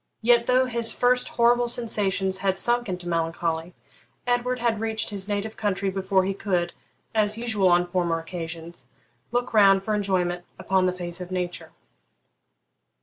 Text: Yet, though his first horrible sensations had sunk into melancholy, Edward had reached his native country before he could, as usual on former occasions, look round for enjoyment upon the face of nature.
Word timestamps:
Yet, 0.23 0.45
though 0.45 0.65
his 0.65 0.93
first 0.93 1.29
horrible 1.29 1.67
sensations 1.67 2.39
had 2.39 2.57
sunk 2.57 2.89
into 2.89 3.07
melancholy, 3.07 3.75
Edward 4.25 4.57
had 4.57 4.79
reached 4.79 5.11
his 5.11 5.27
native 5.27 5.55
country 5.55 5.91
before 5.91 6.23
he 6.25 6.33
could, 6.33 6.73
as 7.13 7.37
usual 7.37 7.67
on 7.67 7.85
former 7.85 8.17
occasions, 8.17 8.87
look 9.31 9.53
round 9.53 9.83
for 9.83 9.93
enjoyment 9.93 10.43
upon 10.57 10.87
the 10.87 10.91
face 10.91 11.21
of 11.21 11.29
nature. 11.29 11.71